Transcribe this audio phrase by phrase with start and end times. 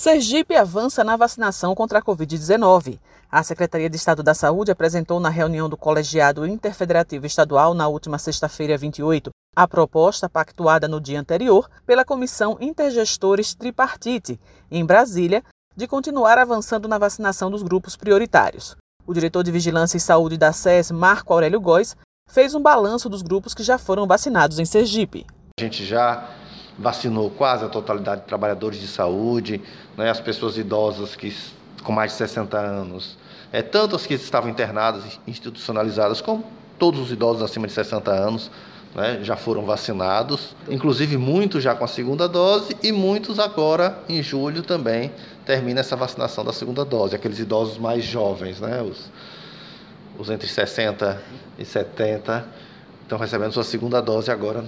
[0.00, 2.98] Sergipe avança na vacinação contra a Covid-19.
[3.30, 8.16] A Secretaria de Estado da Saúde apresentou na reunião do Colegiado Interfederativo Estadual na última
[8.16, 14.40] sexta-feira, 28, a proposta pactuada no dia anterior pela Comissão Intergestores Tripartite,
[14.70, 15.44] em Brasília,
[15.76, 18.74] de continuar avançando na vacinação dos grupos prioritários.
[19.06, 21.94] O diretor de Vigilância e Saúde da SES, Marco Aurélio Góes,
[22.26, 25.26] fez um balanço dos grupos que já foram vacinados em Sergipe.
[25.58, 26.39] A gente já
[26.80, 29.60] vacinou quase a totalidade de trabalhadores de saúde,
[29.96, 31.34] né, as pessoas idosas que,
[31.84, 33.18] com mais de 60 anos,
[33.52, 36.42] é, tanto as que estavam internadas, institucionalizadas, como
[36.78, 38.50] todos os idosos acima de 60 anos,
[38.94, 44.22] né, já foram vacinados, inclusive muitos já com a segunda dose e muitos agora em
[44.22, 45.12] julho também
[45.44, 49.10] termina essa vacinação da segunda dose, aqueles idosos mais jovens, né, os,
[50.18, 51.22] os entre 60
[51.58, 52.48] e 70
[53.02, 54.64] estão recebendo sua segunda dose agora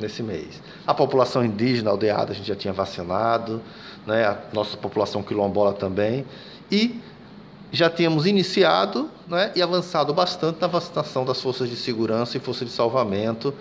[0.00, 0.62] nesse mês.
[0.86, 3.62] A população indígena aldeada a gente já tinha vacinado,
[4.06, 4.24] né?
[4.24, 6.24] a nossa população quilombola também,
[6.70, 7.00] e
[7.70, 9.52] já tínhamos iniciado né?
[9.54, 13.52] e avançado bastante na vacinação das forças de segurança e forças de salvamento,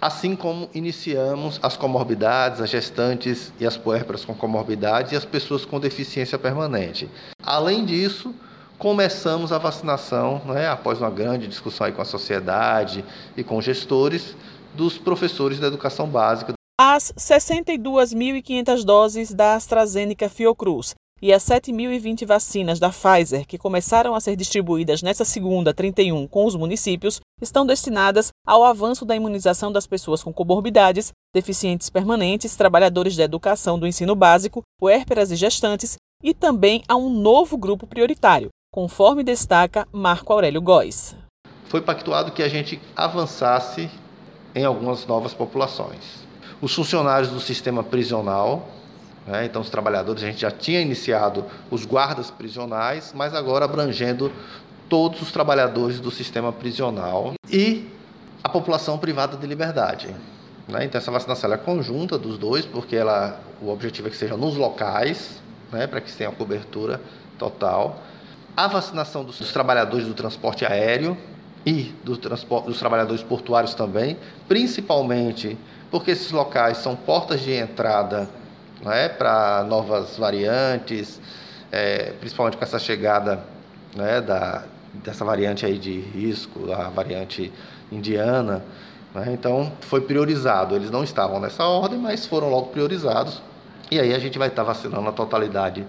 [0.00, 5.64] assim como iniciamos as comorbidades, as gestantes e as puérperas com comorbidades e as pessoas
[5.64, 7.08] com deficiência permanente.
[7.42, 8.34] Além disso,
[8.78, 13.04] começamos a vacinação, né, após uma grande discussão aí com a sociedade
[13.36, 14.36] e com gestores,
[14.76, 16.52] dos professores da educação básica.
[16.78, 24.20] As 62.500 doses da AstraZeneca Fiocruz e as 7.020 vacinas da Pfizer, que começaram a
[24.20, 29.86] ser distribuídas nesta segunda, 31, com os municípios, estão destinadas ao avanço da imunização das
[29.86, 36.34] pessoas com comorbidades, deficientes permanentes, trabalhadores da educação do ensino básico, puérperas e gestantes, e
[36.34, 41.16] também a um novo grupo prioritário, conforme destaca Marco Aurélio Góes.
[41.68, 43.90] Foi pactuado que a gente avançasse
[44.56, 46.26] em algumas novas populações.
[46.62, 48.66] Os funcionários do sistema prisional,
[49.26, 54.32] né, então os trabalhadores, a gente já tinha iniciado os guardas prisionais, mas agora abrangendo
[54.88, 57.86] todos os trabalhadores do sistema prisional e
[58.42, 60.08] a população privada de liberdade.
[60.66, 60.86] Né?
[60.86, 64.56] Então essa vacinação é conjunta dos dois, porque ela, o objetivo é que seja nos
[64.56, 66.98] locais, né, para que tenha cobertura
[67.38, 68.00] total.
[68.56, 71.14] A vacinação dos, dos trabalhadores do transporte aéreo,
[71.66, 74.16] e do dos trabalhadores portuários também,
[74.46, 75.58] principalmente
[75.90, 78.28] porque esses locais são portas de entrada
[78.86, 81.20] é, para novas variantes,
[81.72, 83.42] é, principalmente com essa chegada
[83.96, 87.52] né, da, dessa variante aí de risco, a variante
[87.90, 88.62] indiana.
[89.14, 90.76] Né, então, foi priorizado.
[90.76, 93.42] Eles não estavam nessa ordem, mas foram logo priorizados.
[93.90, 95.84] E aí a gente vai estar vacinando a totalidade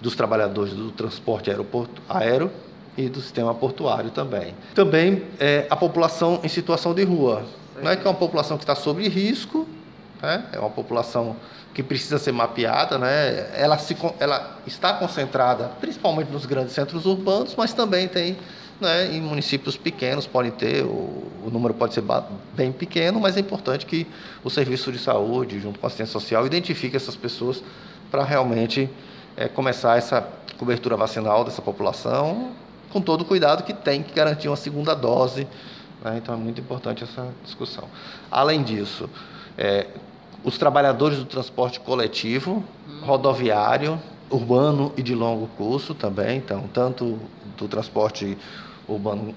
[0.00, 2.50] dos trabalhadores do transporte aeroporto, aéreo
[2.98, 4.52] e do sistema portuário também.
[4.74, 7.44] Também é, a população em situação de rua,
[7.80, 9.68] não é que é uma população que está sob risco,
[10.20, 10.44] né?
[10.52, 11.36] é uma população
[11.72, 13.50] que precisa ser mapeada, né?
[13.54, 18.36] ela, se, ela está concentrada principalmente nos grandes centros urbanos, mas também tem
[18.80, 22.02] né, em municípios pequenos podem ter, o, o, número pode ser
[22.54, 24.08] bem pequeno, mas é importante que
[24.42, 27.62] o serviço de saúde, junto com a assistência social, identifique essas pessoas
[28.10, 28.90] para realmente
[29.36, 30.28] é, começar essa
[30.58, 32.52] cobertura vacinal dessa população
[32.90, 35.46] com todo o cuidado que tem que garantir uma segunda dose.
[36.02, 36.18] Né?
[36.18, 37.84] Então é muito importante essa discussão.
[38.30, 39.08] Além disso,
[39.56, 39.86] é,
[40.44, 42.64] os trabalhadores do transporte coletivo,
[43.02, 44.00] rodoviário,
[44.30, 47.18] urbano e de longo curso também, então, tanto
[47.56, 48.36] do transporte
[48.86, 49.34] urbano,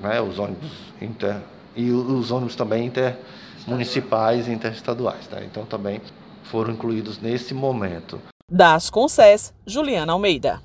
[0.00, 1.36] né, os ônibus inter,
[1.76, 5.26] e os ônibus também intermunicipais e interestaduais.
[5.26, 5.42] Tá?
[5.44, 6.00] Então, também
[6.44, 8.20] foram incluídos nesse momento.
[8.50, 10.60] Das Concess, Juliana Almeida.